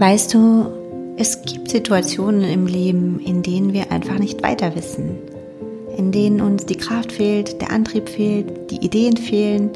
Weißt 0.00 0.32
du, 0.32 0.64
es 1.18 1.42
gibt 1.42 1.70
Situationen 1.70 2.42
im 2.44 2.66
Leben, 2.66 3.20
in 3.20 3.42
denen 3.42 3.74
wir 3.74 3.92
einfach 3.92 4.18
nicht 4.18 4.42
weiter 4.42 4.74
wissen, 4.74 5.18
in 5.94 6.10
denen 6.10 6.40
uns 6.40 6.64
die 6.64 6.78
Kraft 6.78 7.12
fehlt, 7.12 7.60
der 7.60 7.70
Antrieb 7.70 8.08
fehlt, 8.08 8.70
die 8.70 8.82
Ideen 8.82 9.18
fehlen, 9.18 9.68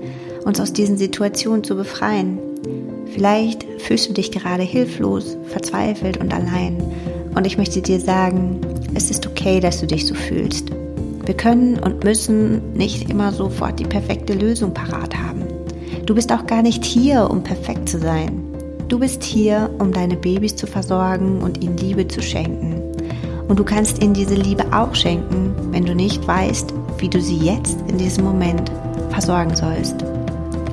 uns 0.47 0.61
aus 0.61 0.73
diesen 0.73 0.97
Situationen 0.97 1.63
zu 1.63 1.77
befreien. 1.77 2.39
Vielleicht 3.13 3.65
fühlst 3.83 4.09
du 4.09 4.15
dich 4.15 4.33
gerade 4.33 4.63
hilflos, 4.63 5.37
verzweifelt 5.49 6.17
und 6.17 6.33
allein. 6.33 6.83
Und 7.35 7.47
ich 7.47 7.59
möchte 7.59 7.83
dir 7.83 8.01
sagen, 8.01 8.63
es 8.95 9.11
ist 9.11 9.27
okay, 9.27 9.61
dass 9.61 9.81
du 9.81 9.87
dich 9.87 10.07
so 10.07 10.15
fühlst. 10.15 10.71
Wir 11.27 11.37
können 11.37 11.79
und 11.79 12.03
müssen 12.03 12.73
nicht 12.73 13.11
immer 13.11 13.31
sofort 13.31 13.79
die 13.79 13.85
perfekte 13.85 14.33
Lösung 14.33 14.73
parat 14.73 15.15
haben. 15.15 15.43
Du 16.07 16.15
bist 16.15 16.33
auch 16.33 16.47
gar 16.47 16.63
nicht 16.63 16.83
hier, 16.83 17.29
um 17.31 17.43
perfekt 17.43 17.91
zu 17.91 17.99
sein. 17.99 18.54
Du 18.89 18.99
bist 18.99 19.25
hier, 19.25 19.71
um 19.79 19.93
deine 19.93 20.15
Babys 20.15 20.57
zu 20.57 20.67
versorgen 20.67 21.41
und 21.41 21.65
ihnen 21.65 21.79
Liebe 21.79 22.07
zu 22.07 22.21
schenken. 22.21 22.83
Und 23.49 23.59
du 23.59 23.65
kannst 23.65 24.03
ihnen 24.03 24.13
diese 24.13 24.35
Liebe 24.35 24.65
auch 24.73 24.95
schenken, 24.95 25.55
wenn 25.71 25.87
du 25.87 25.95
nicht 25.95 26.27
weißt, 26.27 26.75
wie 26.99 27.09
du 27.09 27.21
sie 27.21 27.39
jetzt 27.39 27.79
in 27.89 27.97
diesem 27.97 28.25
Moment 28.25 28.71
versorgen 29.09 29.57
sollst. 29.57 29.97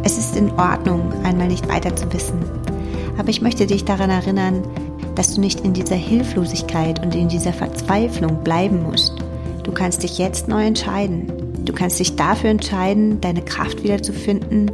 Es 0.04 0.18
ist 0.18 0.36
in 0.36 0.52
Ordnung, 0.52 1.14
einmal 1.24 1.48
nicht 1.48 1.70
weiter 1.70 1.96
zu 1.96 2.12
wissen. 2.14 2.40
Aber 3.18 3.30
ich 3.30 3.42
möchte 3.42 3.66
dich 3.66 3.86
daran 3.86 4.10
erinnern, 4.10 4.64
dass 5.16 5.34
du 5.34 5.42
nicht 5.42 5.62
in 5.62 5.74
dieser 5.74 5.96
Hilflosigkeit 5.96 7.04
und 7.04 7.16
in 7.16 7.30
dieser 7.30 7.54
Verzweiflung 7.54 8.44
bleiben 8.44 8.84
musst. 8.84 9.16
Du 9.64 9.72
kannst 9.72 10.04
dich 10.04 10.18
jetzt 10.18 10.48
neu 10.48 10.66
entscheiden. 10.66 11.32
Du 11.64 11.72
kannst 11.72 12.00
dich 12.00 12.16
dafür 12.16 12.50
entscheiden, 12.50 13.22
deine 13.22 13.42
Kraft 13.42 13.84
wiederzufinden 13.84 14.72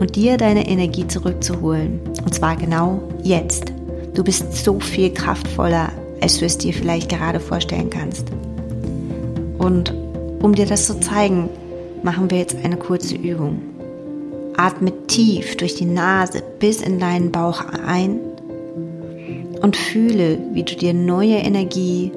und 0.00 0.16
dir 0.16 0.36
deine 0.36 0.68
Energie 0.68 1.06
zurückzuholen. 1.06 2.00
Und 2.24 2.34
zwar 2.34 2.56
genau 2.56 3.02
jetzt. 3.22 3.72
Du 4.14 4.24
bist 4.24 4.64
so 4.64 4.80
viel 4.80 5.10
kraftvoller, 5.12 5.90
als 6.20 6.38
du 6.38 6.44
es 6.44 6.58
dir 6.58 6.72
vielleicht 6.72 7.08
gerade 7.08 7.40
vorstellen 7.40 7.90
kannst. 7.90 8.26
Und 9.58 9.92
um 10.40 10.54
dir 10.54 10.66
das 10.66 10.86
zu 10.86 11.00
zeigen, 11.00 11.48
machen 12.02 12.30
wir 12.30 12.38
jetzt 12.38 12.56
eine 12.64 12.76
kurze 12.76 13.16
Übung. 13.16 13.60
Atme 14.56 14.92
tief 15.06 15.56
durch 15.56 15.74
die 15.74 15.84
Nase 15.84 16.42
bis 16.58 16.80
in 16.80 16.98
deinen 16.98 17.30
Bauch 17.30 17.64
ein 17.86 18.18
und 19.60 19.76
fühle, 19.76 20.38
wie 20.52 20.64
du 20.64 20.74
dir 20.74 20.94
neue 20.94 21.36
Energie 21.36 22.12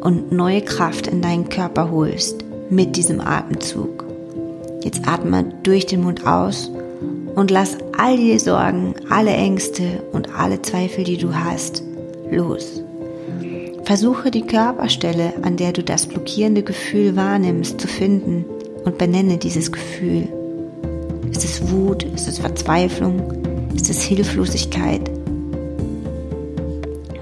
und 0.00 0.32
neue 0.32 0.62
Kraft 0.62 1.06
in 1.06 1.22
deinen 1.22 1.48
Körper 1.48 1.90
holst 1.90 2.44
mit 2.70 2.96
diesem 2.96 3.20
Atemzug. 3.20 4.04
Jetzt 4.82 5.06
atme 5.06 5.44
durch 5.62 5.86
den 5.86 6.02
Mund 6.02 6.26
aus 6.26 6.70
und 7.34 7.50
lass 7.50 7.76
all 7.96 8.16
die 8.16 8.38
Sorgen, 8.38 8.94
alle 9.08 9.32
Ängste 9.32 10.02
und 10.12 10.34
alle 10.34 10.60
Zweifel, 10.62 11.04
die 11.04 11.16
du 11.16 11.34
hast, 11.34 11.82
los. 12.30 12.82
Versuche 13.84 14.30
die 14.30 14.46
Körperstelle, 14.46 15.32
an 15.42 15.56
der 15.56 15.72
du 15.72 15.82
das 15.82 16.06
blockierende 16.06 16.62
Gefühl 16.62 17.16
wahrnimmst, 17.16 17.80
zu 17.80 17.88
finden 17.88 18.44
und 18.84 18.98
benenne 18.98 19.38
dieses 19.38 19.72
Gefühl. 19.72 20.28
Ist 21.30 21.44
es 21.44 21.70
Wut? 21.70 22.04
Ist 22.04 22.28
es 22.28 22.38
Verzweiflung? 22.38 23.20
Ist 23.74 23.90
es 23.90 24.02
Hilflosigkeit? 24.02 25.10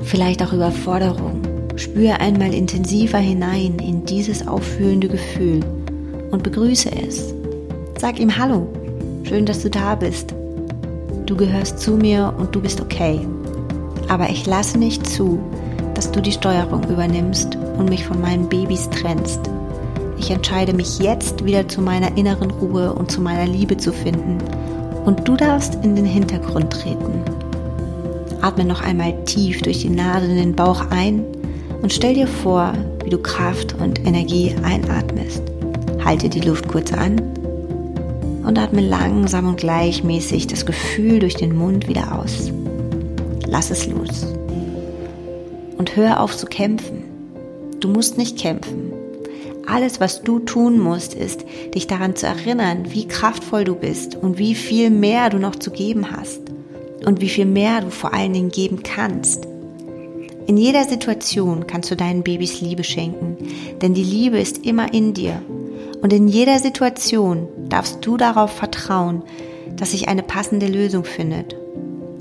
Vielleicht 0.02 0.42
auch 0.42 0.52
Überforderung. 0.52 1.40
Spüre 1.76 2.20
einmal 2.20 2.52
intensiver 2.52 3.18
hinein 3.18 3.78
in 3.78 4.04
dieses 4.04 4.46
auffühlende 4.46 5.08
Gefühl 5.08 5.60
und 6.30 6.42
begrüße 6.42 6.90
es. 7.06 7.32
Sag 7.98 8.18
ihm 8.18 8.36
Hallo, 8.36 8.68
schön, 9.24 9.46
dass 9.46 9.62
du 9.62 9.70
da 9.70 9.94
bist. 9.94 10.34
Du 11.26 11.36
gehörst 11.36 11.78
zu 11.78 11.92
mir 11.92 12.34
und 12.38 12.54
du 12.54 12.60
bist 12.60 12.80
okay. 12.80 13.20
Aber 14.08 14.28
ich 14.28 14.46
lasse 14.46 14.78
nicht 14.78 15.06
zu, 15.06 15.38
dass 15.94 16.10
du 16.10 16.20
die 16.20 16.32
Steuerung 16.32 16.82
übernimmst 16.84 17.56
und 17.78 17.88
mich 17.88 18.04
von 18.04 18.20
meinen 18.20 18.48
Babys 18.48 18.90
trennst. 18.90 19.40
Ich 20.18 20.30
entscheide 20.30 20.72
mich 20.72 20.98
jetzt 20.98 21.44
wieder 21.44 21.68
zu 21.68 21.80
meiner 21.80 22.16
inneren 22.16 22.50
Ruhe 22.50 22.92
und 22.92 23.10
zu 23.10 23.20
meiner 23.20 23.46
Liebe 23.46 23.76
zu 23.76 23.92
finden 23.92 24.38
und 25.04 25.26
du 25.26 25.36
darfst 25.36 25.76
in 25.82 25.96
den 25.96 26.04
Hintergrund 26.04 26.72
treten. 26.72 27.22
Atme 28.42 28.64
noch 28.64 28.82
einmal 28.82 29.24
tief 29.24 29.62
durch 29.62 29.80
die 29.80 29.90
Nase 29.90 30.26
in 30.26 30.36
den 30.36 30.56
Bauch 30.56 30.90
ein 30.90 31.24
und 31.82 31.92
stell 31.92 32.14
dir 32.14 32.26
vor, 32.26 32.72
wie 33.04 33.10
du 33.10 33.18
Kraft 33.18 33.74
und 33.80 34.06
Energie 34.06 34.54
einatmest. 34.62 35.42
Halte 36.04 36.28
die 36.28 36.40
Luft 36.40 36.68
kurz 36.68 36.92
an 36.92 37.20
und 38.50 38.58
atme 38.58 38.80
langsam 38.80 39.46
und 39.46 39.58
gleichmäßig 39.58 40.48
das 40.48 40.66
Gefühl 40.66 41.20
durch 41.20 41.36
den 41.36 41.54
Mund 41.54 41.86
wieder 41.86 42.18
aus. 42.18 42.50
Lass 43.46 43.70
es 43.70 43.86
los. 43.86 44.26
Und 45.78 45.94
hör 45.94 46.18
auf 46.18 46.36
zu 46.36 46.46
kämpfen. 46.46 47.04
Du 47.78 47.86
musst 47.86 48.18
nicht 48.18 48.36
kämpfen. 48.36 48.90
Alles, 49.68 50.00
was 50.00 50.22
du 50.22 50.40
tun 50.40 50.80
musst, 50.80 51.14
ist, 51.14 51.44
dich 51.76 51.86
daran 51.86 52.16
zu 52.16 52.26
erinnern, 52.26 52.86
wie 52.88 53.06
kraftvoll 53.06 53.62
du 53.62 53.76
bist 53.76 54.16
und 54.16 54.36
wie 54.38 54.56
viel 54.56 54.90
mehr 54.90 55.30
du 55.30 55.38
noch 55.38 55.54
zu 55.54 55.70
geben 55.70 56.10
hast 56.10 56.40
und 57.06 57.20
wie 57.20 57.28
viel 57.28 57.46
mehr 57.46 57.82
du 57.82 57.90
vor 57.92 58.12
allen 58.12 58.32
Dingen 58.32 58.50
geben 58.50 58.82
kannst. 58.82 59.46
In 60.48 60.56
jeder 60.56 60.82
Situation 60.82 61.68
kannst 61.68 61.88
du 61.92 61.94
deinen 61.94 62.24
Babys 62.24 62.60
Liebe 62.60 62.82
schenken, 62.82 63.36
denn 63.80 63.94
die 63.94 64.02
Liebe 64.02 64.40
ist 64.40 64.66
immer 64.66 64.92
in 64.92 65.14
dir. 65.14 65.40
Und 66.02 66.12
in 66.12 66.28
jeder 66.28 66.58
Situation 66.58 67.48
darfst 67.68 67.98
du 68.04 68.16
darauf 68.16 68.50
vertrauen, 68.50 69.22
dass 69.76 69.92
sich 69.92 70.08
eine 70.08 70.22
passende 70.22 70.66
Lösung 70.66 71.04
findet. 71.04 71.56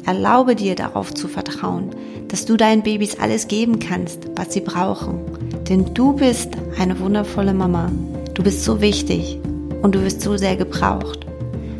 Erlaube 0.05 0.55
dir 0.55 0.75
darauf 0.75 1.13
zu 1.13 1.27
vertrauen, 1.27 1.91
dass 2.27 2.45
du 2.45 2.57
deinen 2.57 2.83
Babys 2.83 3.19
alles 3.19 3.47
geben 3.47 3.79
kannst, 3.79 4.27
was 4.35 4.53
sie 4.53 4.61
brauchen. 4.61 5.19
Denn 5.67 5.93
du 5.93 6.13
bist 6.13 6.51
eine 6.77 6.99
wundervolle 6.99 7.53
Mama. 7.53 7.91
Du 8.33 8.43
bist 8.43 8.63
so 8.63 8.81
wichtig 8.81 9.37
und 9.81 9.95
du 9.95 10.03
wirst 10.03 10.21
so 10.21 10.37
sehr 10.37 10.55
gebraucht. 10.55 11.25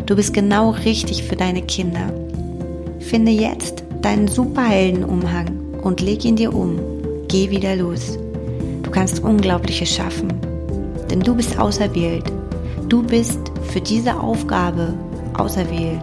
Du 0.06 0.16
bist 0.16 0.34
genau 0.34 0.72
richtig 0.72 1.24
für 1.24 1.36
deine 1.36 1.62
Kinder. 1.62 2.14
Finde 3.00 3.32
jetzt 3.32 3.84
deinen 4.02 4.28
Superheldenumhang 4.28 5.80
und 5.82 6.02
leg 6.02 6.26
ihn 6.26 6.36
dir 6.36 6.54
um. 6.54 6.80
Geh 7.28 7.50
wieder 7.50 7.76
los. 7.76 8.18
Du 8.84 8.92
kannst 8.92 9.24
Unglaubliches 9.24 9.94
schaffen, 9.94 10.34
denn 11.09 11.22
du 11.22 11.36
bist 11.36 11.58
auserwählt. 11.59 12.31
Du 12.88 13.03
bist 13.03 13.40
für 13.72 13.81
diese 13.81 14.20
Aufgabe 14.20 14.94
auserwählt. 15.34 16.02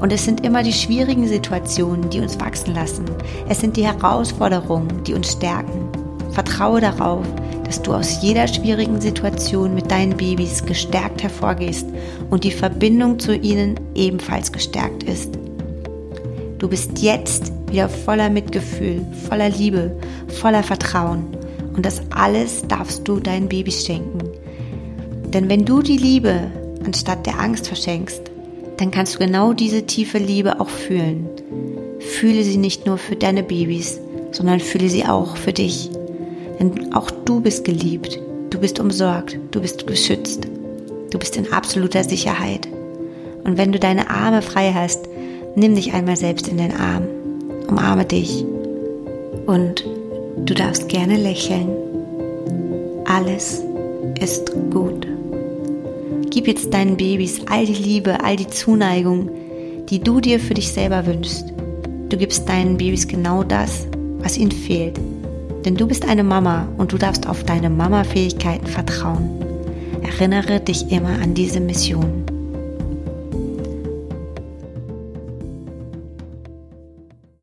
Und 0.00 0.12
es 0.12 0.24
sind 0.24 0.44
immer 0.44 0.62
die 0.62 0.72
schwierigen 0.72 1.26
Situationen, 1.26 2.10
die 2.10 2.20
uns 2.20 2.38
wachsen 2.38 2.74
lassen. 2.74 3.04
Es 3.48 3.60
sind 3.60 3.76
die 3.76 3.86
Herausforderungen, 3.86 5.02
die 5.04 5.14
uns 5.14 5.32
stärken. 5.32 5.88
Vertraue 6.32 6.80
darauf, 6.80 7.24
dass 7.64 7.80
du 7.80 7.94
aus 7.94 8.20
jeder 8.20 8.46
schwierigen 8.46 9.00
Situation 9.00 9.74
mit 9.74 9.90
deinen 9.90 10.16
Babys 10.16 10.64
gestärkt 10.64 11.22
hervorgehst 11.22 11.86
und 12.30 12.44
die 12.44 12.50
Verbindung 12.50 13.18
zu 13.18 13.34
ihnen 13.34 13.80
ebenfalls 13.94 14.52
gestärkt 14.52 15.04
ist. 15.04 15.38
Du 16.58 16.68
bist 16.68 16.98
jetzt 17.00 17.52
wieder 17.70 17.88
voller 17.88 18.30
Mitgefühl, 18.30 19.04
voller 19.28 19.48
Liebe, 19.48 19.96
voller 20.28 20.62
Vertrauen. 20.62 21.24
Und 21.74 21.84
das 21.84 22.02
alles 22.14 22.66
darfst 22.68 23.06
du 23.08 23.18
deinen 23.20 23.48
Babys 23.48 23.84
schenken. 23.84 24.23
Denn 25.34 25.48
wenn 25.48 25.64
du 25.64 25.82
die 25.82 25.96
Liebe 25.96 26.50
anstatt 26.84 27.26
der 27.26 27.40
Angst 27.40 27.66
verschenkst, 27.66 28.22
dann 28.76 28.90
kannst 28.90 29.14
du 29.14 29.18
genau 29.18 29.52
diese 29.52 29.82
tiefe 29.82 30.18
Liebe 30.18 30.60
auch 30.60 30.68
fühlen. 30.68 31.28
Fühle 31.98 32.44
sie 32.44 32.56
nicht 32.56 32.86
nur 32.86 32.98
für 32.98 33.16
deine 33.16 33.42
Babys, 33.42 34.00
sondern 34.30 34.60
fühle 34.60 34.88
sie 34.88 35.04
auch 35.04 35.36
für 35.36 35.52
dich. 35.52 35.90
Denn 36.60 36.94
auch 36.94 37.10
du 37.10 37.40
bist 37.40 37.64
geliebt, 37.64 38.18
du 38.50 38.58
bist 38.58 38.78
umsorgt, 38.78 39.38
du 39.50 39.60
bist 39.60 39.86
geschützt, 39.86 40.46
du 41.10 41.18
bist 41.18 41.36
in 41.36 41.52
absoluter 41.52 42.04
Sicherheit. 42.04 42.68
Und 43.44 43.58
wenn 43.58 43.72
du 43.72 43.78
deine 43.78 44.10
Arme 44.10 44.40
frei 44.40 44.72
hast, 44.72 45.08
nimm 45.56 45.74
dich 45.74 45.92
einmal 45.92 46.16
selbst 46.16 46.48
in 46.48 46.58
den 46.58 46.72
Arm 46.72 47.08
umarme 47.68 48.04
dich 48.04 48.44
und 49.46 49.84
du 50.44 50.54
darfst 50.54 50.88
gerne 50.88 51.16
lächeln. 51.16 51.68
Alles 53.04 53.62
ist 54.20 54.52
gut. 54.70 55.06
Gib 56.34 56.48
jetzt 56.48 56.74
deinen 56.74 56.96
Babys 56.96 57.42
all 57.46 57.64
die 57.64 57.80
Liebe, 57.80 58.24
all 58.24 58.34
die 58.34 58.48
Zuneigung, 58.48 59.30
die 59.88 60.00
du 60.00 60.20
dir 60.20 60.40
für 60.40 60.54
dich 60.54 60.72
selber 60.72 61.06
wünschst. 61.06 61.44
Du 62.08 62.16
gibst 62.16 62.48
deinen 62.48 62.76
Babys 62.76 63.06
genau 63.06 63.44
das, 63.44 63.86
was 64.18 64.36
ihnen 64.36 64.50
fehlt. 64.50 64.98
Denn 65.64 65.76
du 65.76 65.86
bist 65.86 66.04
eine 66.04 66.24
Mama 66.24 66.66
und 66.76 66.90
du 66.90 66.98
darfst 66.98 67.28
auf 67.28 67.44
deine 67.44 67.70
Mama-Fähigkeiten 67.70 68.66
vertrauen. 68.66 69.30
Erinnere 70.02 70.58
dich 70.58 70.90
immer 70.90 71.20
an 71.22 71.34
diese 71.34 71.60
Mission. 71.60 72.24